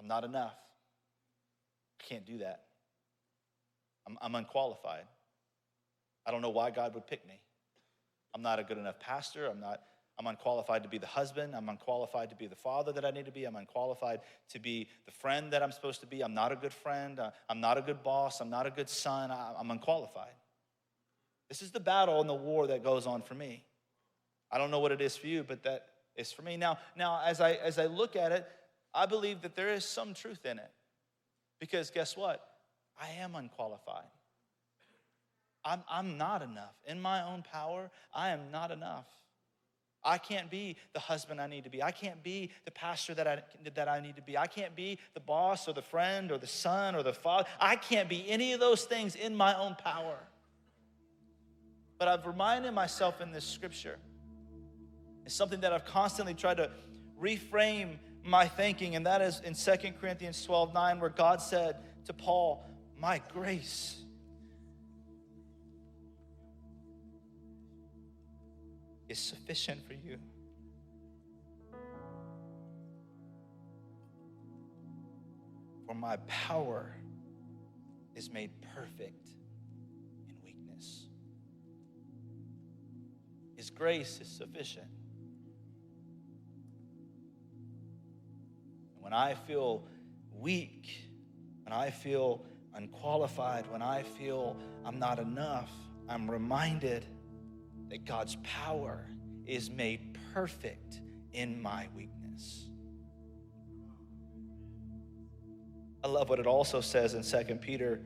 [0.00, 0.56] I'm not enough.
[2.00, 2.64] I can't do that.
[4.06, 5.04] I'm, I'm unqualified.
[6.26, 7.40] I don't know why God would pick me.
[8.34, 9.46] I'm not a good enough pastor.
[9.46, 9.80] I'm not
[10.20, 11.56] I'm unqualified to be the husband.
[11.56, 13.46] I'm unqualified to be the father that I need to be.
[13.46, 16.20] I'm unqualified to be the friend that I'm supposed to be.
[16.20, 17.18] I'm not a good friend.
[17.48, 18.42] I'm not a good boss.
[18.42, 19.30] I'm not a good son.
[19.32, 20.34] I'm unqualified.
[21.50, 23.64] This is the battle and the war that goes on for me.
[24.50, 25.86] I don't know what it is for you, but that
[26.16, 26.56] is for me.
[26.56, 28.46] Now, now as I as I look at it,
[28.94, 30.70] I believe that there is some truth in it.
[31.58, 32.42] Because guess what?
[32.98, 34.06] I am unqualified.
[35.64, 36.74] I'm, I'm not enough.
[36.86, 39.06] In my own power, I am not enough.
[40.02, 41.82] I can't be the husband I need to be.
[41.82, 43.42] I can't be the pastor that I,
[43.74, 44.38] that I need to be.
[44.38, 47.46] I can't be the boss or the friend or the son or the father.
[47.60, 50.16] I can't be any of those things in my own power.
[52.00, 53.98] But I've reminded myself in this scripture,
[55.26, 56.70] it's something that I've constantly tried to
[57.20, 62.14] reframe my thinking, and that is in 2 Corinthians 12 9, where God said to
[62.14, 62.64] Paul,
[62.98, 63.98] My grace
[69.10, 70.16] is sufficient for you.
[75.86, 76.96] For my power
[78.14, 79.29] is made perfect
[83.80, 84.84] grace is sufficient.
[88.98, 89.84] When I feel
[90.38, 91.08] weak,
[91.62, 95.70] when I feel unqualified, when I feel I'm not enough,
[96.10, 97.06] I'm reminded
[97.88, 99.06] that God's power
[99.46, 101.00] is made perfect
[101.32, 102.66] in my weakness.
[106.04, 108.02] I love what it also says in 2 Peter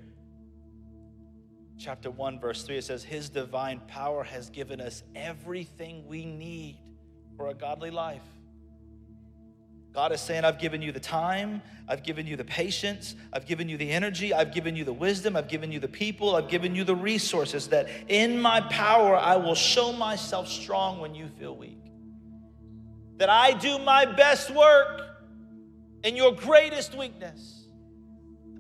[1.79, 6.79] chapter 1 verse 3 it says his divine power has given us everything we need
[7.37, 8.23] for a godly life
[9.95, 13.69] God is saying, I've given you the time, I've given you the patience, I've given
[13.69, 16.75] you the energy, I've given you the wisdom, I've given you the people, I've given
[16.75, 21.57] you the resources that in my power I will show myself strong when you feel
[21.57, 21.79] weak.
[23.19, 25.03] That I do my best work
[26.03, 27.64] in your greatest weakness.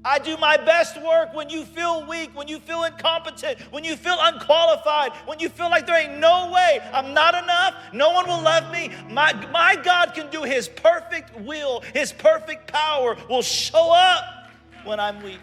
[0.05, 3.97] I do my best work when you feel weak, when you feel incompetent, when you
[3.97, 8.27] feel unqualified, when you feel like there ain't no way, I'm not enough, no one
[8.27, 8.90] will love me.
[9.09, 14.51] My, my God can do His perfect will, His perfect power will show up
[14.85, 15.40] when I'm weak.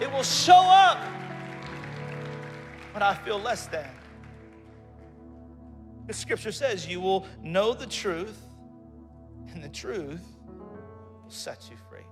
[0.00, 0.98] It will show up
[2.92, 3.90] when I feel less than.
[6.06, 8.40] The scripture says, You will know the truth,
[9.52, 12.07] and the truth will set you free.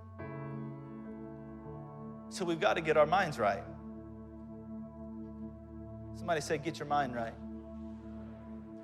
[2.29, 3.63] So we've got to get our minds right.
[6.17, 7.35] Somebody said, get your mind right.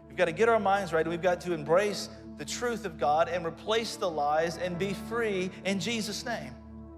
[0.09, 3.29] We've got to get our minds right, we've got to embrace the truth of God
[3.29, 6.55] and replace the lies and be free in Jesus' name.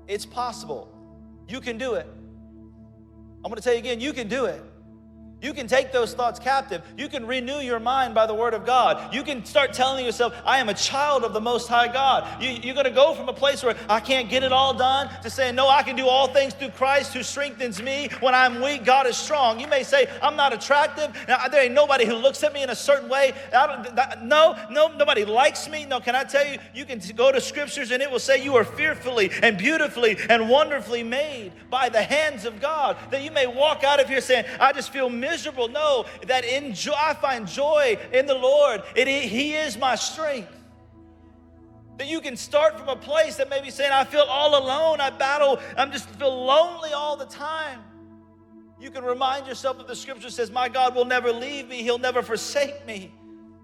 [0.08, 0.88] It's possible.
[1.48, 2.06] You can do it.
[3.44, 4.62] I'm going to tell you again, you can do it.
[5.44, 6.80] You can take those thoughts captive.
[6.96, 9.12] You can renew your mind by the word of God.
[9.12, 12.42] You can start telling yourself, I am a child of the Most High God.
[12.42, 15.10] You, you're going to go from a place where I can't get it all done
[15.22, 18.08] to saying, No, I can do all things through Christ who strengthens me.
[18.20, 19.60] When I'm weak, God is strong.
[19.60, 21.14] You may say, I'm not attractive.
[21.28, 23.34] Now, there ain't nobody who looks at me in a certain way.
[24.22, 25.84] no, no, nobody likes me.
[25.84, 28.56] No, can I tell you, you can go to scriptures and it will say you
[28.56, 32.96] are fearfully and beautifully and wonderfully made by the hands of God.
[33.10, 35.68] That you may walk out of here saying, I just feel miserable miserable.
[35.68, 38.82] No, that in joy, I find joy in the Lord.
[38.94, 40.52] It, he is my strength.
[41.98, 45.00] That you can start from a place that may be saying, I feel all alone,
[45.00, 47.80] I battle, I'm just feel lonely all the time.
[48.80, 51.98] You can remind yourself that the scripture says, My God will never leave me, He'll
[51.98, 53.12] never forsake me.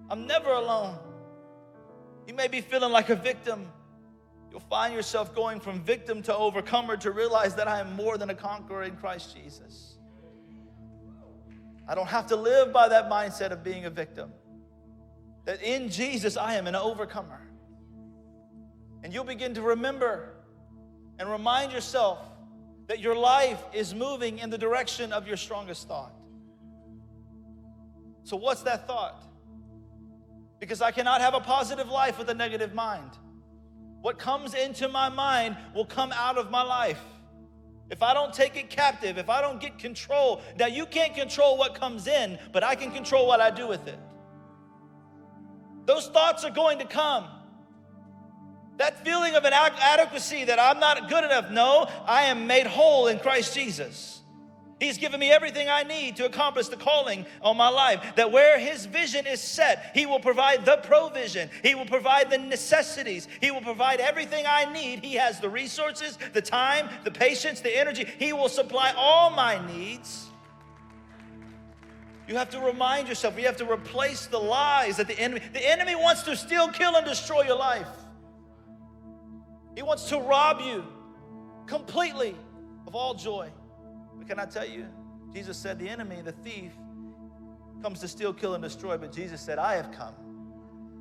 [0.09, 0.99] I'm never alone.
[2.27, 3.67] You may be feeling like a victim.
[4.51, 8.31] You'll find yourself going from victim to overcomer to realize that I am more than
[8.31, 10.00] a conqueror in Christ Jesus.
[11.91, 14.31] I don't have to live by that mindset of being a victim.
[15.45, 17.41] That in Jesus, I am an overcomer.
[19.03, 20.37] And you'll begin to remember
[21.19, 22.21] and remind yourself
[22.87, 26.13] that your life is moving in the direction of your strongest thought.
[28.23, 29.25] So, what's that thought?
[30.61, 33.11] Because I cannot have a positive life with a negative mind.
[34.01, 37.03] What comes into my mind will come out of my life.
[37.91, 41.59] If I don't take it captive, if I don't get control, now you can't control
[41.59, 43.99] what comes in, but I can control what I do with it.
[45.87, 47.27] Those thoughts are going to come.
[48.77, 51.51] That feeling of inadequacy that I'm not good enough.
[51.51, 54.20] No, I am made whole in Christ Jesus.
[54.81, 58.15] He's given me everything I need to accomplish the calling on my life.
[58.17, 62.39] That where His vision is set, He will provide the provision, He will provide the
[62.39, 65.05] necessities, He will provide everything I need.
[65.05, 68.07] He has the resources, the time, the patience, the energy.
[68.19, 70.27] He will supply all my needs.
[72.27, 75.69] You have to remind yourself, you have to replace the lies that the enemy, the
[75.69, 77.89] enemy wants to steal, kill, and destroy your life.
[79.77, 80.85] He wants to rob you
[81.67, 82.35] completely
[82.87, 83.51] of all joy.
[84.21, 84.87] But can I tell you,
[85.33, 86.73] Jesus said, the enemy, the thief,
[87.83, 88.99] comes to steal, kill, and destroy.
[88.99, 90.15] But Jesus said, I have come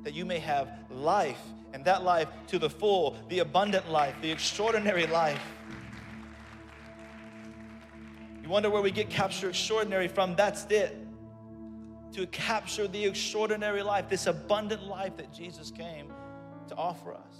[0.04, 1.42] that you may have life,
[1.74, 5.42] and that life to the full, the abundant life, the extraordinary life.
[8.42, 10.34] You wonder where we get capture extraordinary from?
[10.34, 10.96] That's it.
[12.12, 16.10] To capture the extraordinary life, this abundant life that Jesus came
[16.68, 17.36] to offer us.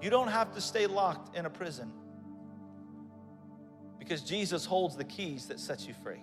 [0.00, 1.92] You don't have to stay locked in a prison
[4.02, 6.20] because Jesus holds the keys that set you free.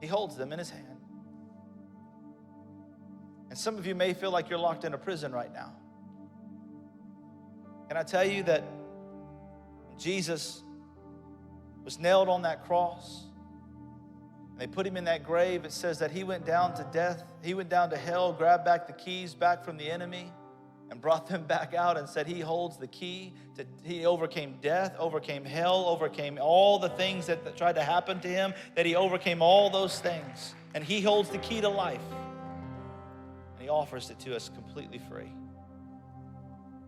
[0.00, 0.84] He holds them in his hand.
[3.48, 5.72] And some of you may feel like you're locked in a prison right now.
[7.86, 8.64] Can I tell you that
[9.96, 10.64] Jesus
[11.84, 13.26] was nailed on that cross?
[14.50, 15.64] And they put him in that grave.
[15.64, 18.88] It says that he went down to death, he went down to hell, grabbed back
[18.88, 20.32] the keys back from the enemy
[20.90, 24.94] and brought them back out and said he holds the key to he overcame death
[24.98, 28.94] overcame hell overcame all the things that, that, tried to happen to him that he
[28.94, 32.00] overcame all those things and he holds the key to life.
[33.54, 35.32] And he offers it to us completely free.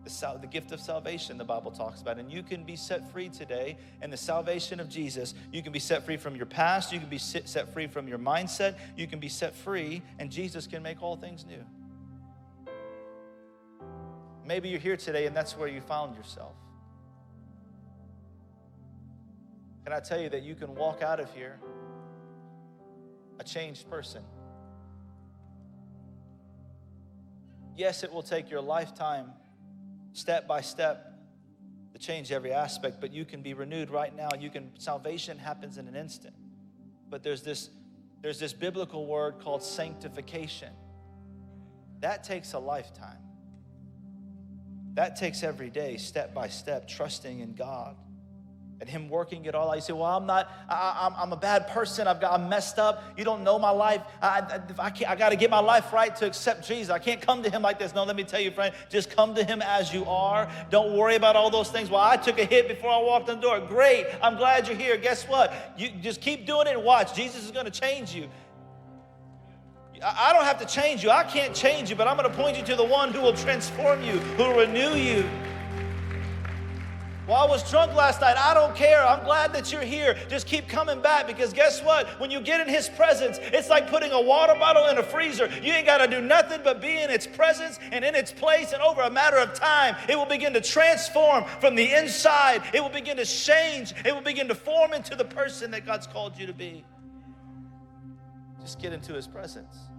[0.03, 3.29] The, the gift of salvation the bible talks about and you can be set free
[3.29, 5.35] today in the salvation of jesus.
[5.51, 6.91] You can be set free from your past.
[6.91, 8.77] You can be set free from your mindset.
[8.97, 11.63] You can be set free and jesus can make all things new
[14.45, 16.55] Maybe you're here today and that's where you found yourself.
[19.83, 21.59] Can I tell you that you can walk out of here
[23.39, 24.23] a changed person?
[27.75, 29.31] Yes, it will take your lifetime,
[30.13, 31.11] step by step,
[31.93, 34.29] to change every aspect, but you can be renewed right now.
[34.39, 36.35] You can salvation happens in an instant.
[37.09, 37.69] But there's this
[38.21, 40.69] there's this biblical word called sanctification.
[42.01, 43.17] That takes a lifetime.
[44.93, 47.95] That takes every day, step by step, trusting in God
[48.81, 49.75] and Him working it all out.
[49.75, 52.07] You say, Well, I'm not, I, am a bad person.
[52.07, 53.03] I've got, I'm messed up.
[53.15, 54.01] You don't know my life.
[54.21, 56.89] I, I, I, I got to get my life right to accept Jesus.
[56.89, 57.93] I can't come to Him like this.
[57.93, 60.49] No, let me tell you, friend, just come to Him as you are.
[60.71, 61.91] Don't worry about all those things.
[61.91, 63.59] Well, I took a hit before I walked in the door.
[63.59, 64.07] Great.
[64.21, 64.97] I'm glad you're here.
[64.97, 65.53] Guess what?
[65.77, 67.15] You just keep doing it and watch.
[67.15, 68.29] Jesus is going to change you.
[70.03, 71.11] I don't have to change you.
[71.11, 73.33] I can't change you, but I'm going to point you to the one who will
[73.33, 75.23] transform you, who will renew you.
[77.27, 78.35] Well, I was drunk last night.
[78.35, 79.05] I don't care.
[79.05, 80.17] I'm glad that you're here.
[80.27, 82.07] Just keep coming back because guess what?
[82.19, 85.47] When you get in His presence, it's like putting a water bottle in a freezer.
[85.61, 88.73] You ain't got to do nothing but be in its presence and in its place.
[88.73, 92.63] And over a matter of time, it will begin to transform from the inside.
[92.73, 93.93] It will begin to change.
[94.03, 96.83] It will begin to form into the person that God's called you to be.
[98.59, 99.90] Just get into His presence.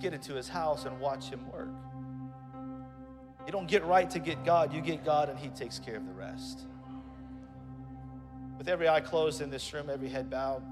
[0.00, 1.68] Get into his house and watch him work.
[3.46, 6.04] You don't get right to get God, you get God and he takes care of
[6.04, 6.66] the rest.
[8.58, 10.64] With every eye closed in this room, every head bowed,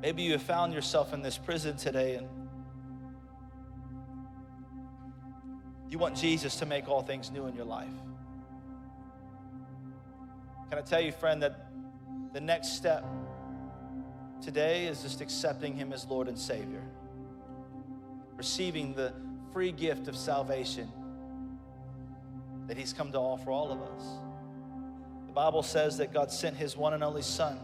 [0.00, 2.26] maybe you have found yourself in this prison today and
[5.88, 7.94] you want Jesus to make all things new in your life.
[10.68, 11.68] Can I tell you, friend, that
[12.32, 13.04] the next step
[14.40, 16.82] today is just accepting him as Lord and Savior?
[18.42, 19.12] Receiving the
[19.52, 20.90] free gift of salvation
[22.66, 24.04] that He's come to offer all of us.
[25.28, 27.56] The Bible says that God sent His one and only Son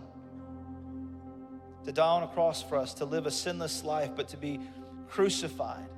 [1.84, 4.60] to die on a cross for us, to live a sinless life, but to be
[5.08, 5.88] crucified.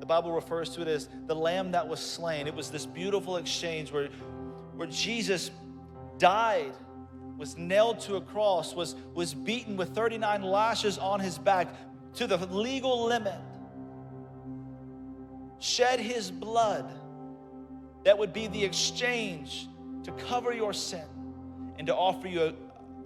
[0.00, 2.46] The Bible refers to it as the lamb that was slain.
[2.46, 4.10] It was this beautiful exchange where,
[4.76, 5.50] where Jesus
[6.18, 6.74] died
[7.38, 11.68] was nailed to a cross, was, was beaten with 39 lashes on his back
[12.18, 13.38] to the legal limit,
[15.60, 16.84] shed his blood
[18.04, 19.68] that would be the exchange
[20.02, 21.06] to cover your sin
[21.78, 22.54] and to offer you a,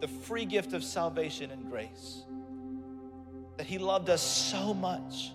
[0.01, 2.25] the free gift of salvation and grace.
[3.59, 5.33] That he loved us so much,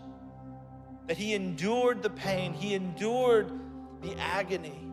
[1.05, 3.51] that he endured the pain, he endured
[4.01, 4.91] the agony,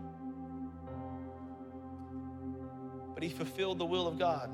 [3.14, 4.50] but he fulfilled the will of God.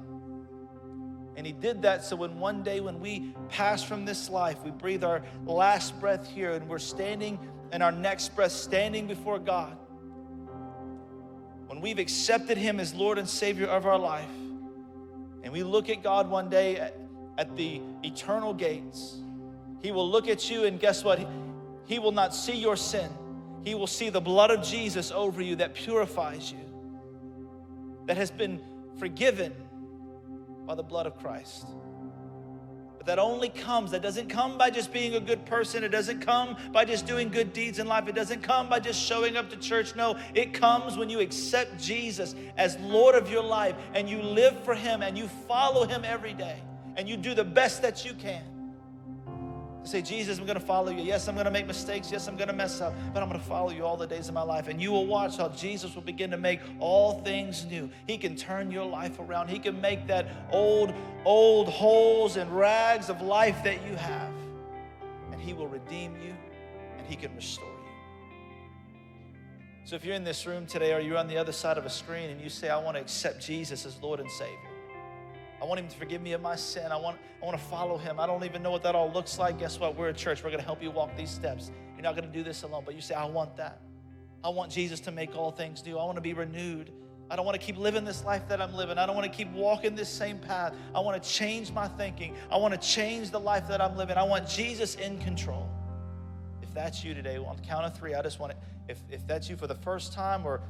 [1.40, 4.70] And he did that so when one day when we pass from this life, we
[4.70, 7.38] breathe our last breath here and we're standing
[7.72, 9.74] in our next breath, standing before God.
[11.66, 14.28] When we've accepted him as Lord and Savior of our life,
[15.42, 16.94] and we look at God one day at,
[17.38, 19.16] at the eternal gates,
[19.80, 21.26] he will look at you and guess what?
[21.86, 23.10] He will not see your sin.
[23.64, 26.58] He will see the blood of Jesus over you that purifies you,
[28.08, 28.60] that has been
[28.98, 29.54] forgiven
[30.70, 31.66] by the blood of Christ.
[32.96, 35.82] But that only comes, that doesn't come by just being a good person.
[35.82, 38.06] It doesn't come by just doing good deeds in life.
[38.06, 39.96] It doesn't come by just showing up to church.
[39.96, 44.62] No, it comes when you accept Jesus as Lord of your life and you live
[44.62, 46.62] for Him and you follow Him every day
[46.96, 48.44] and you do the best that you can.
[49.82, 51.02] Say, Jesus, I'm going to follow you.
[51.02, 52.12] Yes, I'm going to make mistakes.
[52.12, 54.28] Yes, I'm going to mess up, but I'm going to follow you all the days
[54.28, 54.68] of my life.
[54.68, 57.90] And you will watch how Jesus will begin to make all things new.
[58.06, 59.48] He can turn your life around.
[59.48, 60.92] He can make that old,
[61.24, 64.32] old holes and rags of life that you have.
[65.32, 66.34] And He will redeem you
[66.98, 67.70] and He can restore you.
[69.84, 71.90] So if you're in this room today or you're on the other side of a
[71.90, 74.69] screen and you say, I want to accept Jesus as Lord and Savior.
[75.60, 76.90] I want him to forgive me of my sin.
[76.90, 78.18] I want, I want to follow him.
[78.18, 79.58] I don't even know what that all looks like.
[79.58, 79.96] Guess what?
[79.96, 80.42] We're a church.
[80.42, 81.70] We're going to help you walk these steps.
[81.94, 83.80] You're not going to do this alone, but you say, I want that.
[84.42, 85.98] I want Jesus to make all things new.
[85.98, 86.90] I want to be renewed.
[87.30, 88.98] I don't want to keep living this life that I'm living.
[88.98, 90.74] I don't want to keep walking this same path.
[90.94, 92.34] I want to change my thinking.
[92.50, 94.16] I want to change the life that I'm living.
[94.16, 95.68] I want Jesus in control.
[96.62, 98.58] If that's you today, on the count of three, I just want to,
[98.88, 100.60] if, if that's you for the first time or,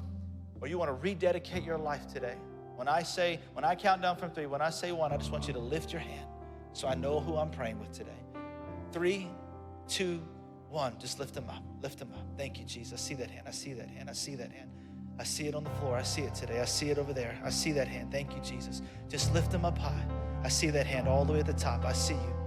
[0.61, 2.35] or you want to rededicate your life today,
[2.81, 5.31] when I say, when I count down from three, when I say one, I just
[5.31, 6.27] want you to lift your hand
[6.73, 8.23] so I know who I'm praying with today.
[8.91, 9.29] Three,
[9.87, 10.23] two,
[10.71, 10.95] one.
[10.99, 11.63] Just lift them up.
[11.83, 12.25] Lift them up.
[12.39, 12.95] Thank you, Jesus.
[12.95, 13.47] I see that hand.
[13.47, 14.09] I see that hand.
[14.09, 14.71] I see that hand.
[15.19, 15.95] I see it on the floor.
[15.95, 16.61] I see it today.
[16.61, 17.39] I see it over there.
[17.45, 18.11] I see that hand.
[18.11, 18.81] Thank you, Jesus.
[19.11, 20.07] Just lift them up high.
[20.43, 21.85] I see that hand all the way at the top.
[21.85, 22.40] I see you.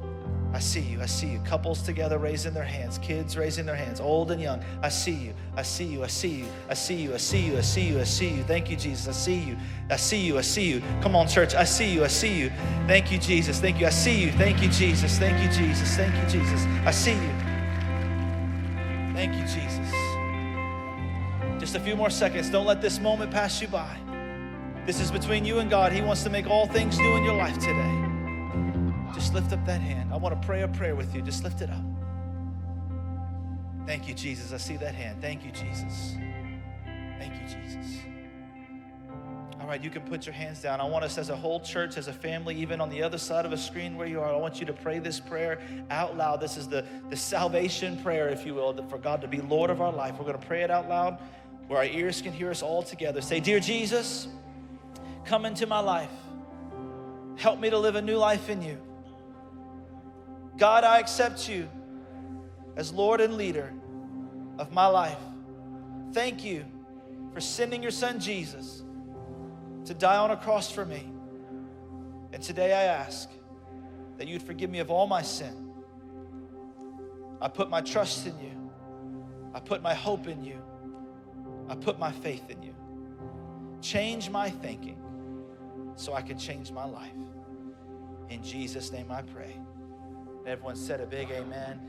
[0.54, 1.02] I see you.
[1.02, 1.40] I see you.
[1.40, 4.64] Couples together raising their hands, kids raising their hands, old and young.
[4.84, 5.34] I see you.
[5.58, 6.04] I see you.
[6.04, 6.46] I see you.
[6.70, 7.14] I see you.
[7.16, 7.58] I see you.
[7.58, 8.00] I see you.
[8.00, 8.44] I see you.
[8.44, 9.08] Thank you, Jesus.
[9.08, 9.58] I see you.
[9.90, 10.38] I see you.
[10.38, 10.84] I see you.
[11.02, 11.56] Come on, church.
[11.56, 12.04] I see you.
[12.04, 12.52] I see you.
[12.86, 13.60] Thank you, Jesus.
[13.60, 13.88] Thank you.
[13.88, 14.32] I see you.
[14.34, 15.18] Thank you, Jesus.
[15.18, 15.96] Thank you, Jesus.
[15.96, 16.66] Thank you, Jesus.
[16.86, 17.34] I see you.
[19.16, 19.92] Thank you, Jesus.
[21.60, 22.52] Just a few more seconds.
[22.52, 23.98] Don't let this moment pass you by.
[24.86, 25.92] This is between you and God.
[25.92, 28.13] He wants to make all things new in your life today.
[29.14, 30.12] Just lift up that hand.
[30.12, 31.22] I want to pray a prayer with you.
[31.22, 31.84] Just lift it up.
[33.86, 34.54] Thank you, Jesus.
[34.54, 35.22] I see that hand.
[35.22, 36.16] Thank you, Jesus.
[37.20, 38.00] Thank you, Jesus.
[39.60, 40.82] All right, you can put your hands down.
[40.82, 43.46] I want us as a whole church, as a family, even on the other side
[43.46, 46.42] of a screen where you are, I want you to pray this prayer out loud.
[46.42, 49.80] This is the, the salvation prayer, if you will, for God to be Lord of
[49.80, 50.16] our life.
[50.18, 51.18] We're going to pray it out loud
[51.68, 53.22] where our ears can hear us all together.
[53.22, 54.28] Say, Dear Jesus,
[55.24, 56.12] come into my life.
[57.38, 58.78] Help me to live a new life in you.
[60.58, 61.70] God, I accept you
[62.76, 63.74] as Lord and leader
[64.60, 65.18] of my life.
[66.14, 66.66] Thank you
[67.34, 68.84] for sending your son Jesus
[69.86, 71.12] to die on a cross for me.
[72.32, 73.30] And today I ask
[74.18, 75.72] that you'd forgive me of all my sin.
[77.42, 78.72] I put my trust in you.
[79.54, 80.62] I put my hope in you.
[81.68, 82.76] I put my faith in you.
[83.82, 84.98] Change my thinking
[85.96, 87.12] so I can change my life.
[88.30, 89.56] In Jesus' name I pray.
[90.46, 91.80] Everyone said a big amen.